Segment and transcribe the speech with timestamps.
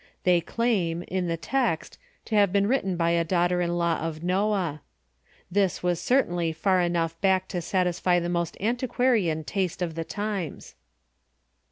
[0.23, 4.23] They claim, in the text, to have been written by a daughter in law of
[4.23, 4.81] Noah.
[5.51, 10.03] This was certainly far enough back to satisfy the most anti quarian taste of the
[10.03, 10.73] times.